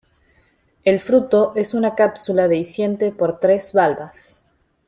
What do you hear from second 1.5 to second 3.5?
es una cápsula dehiscente por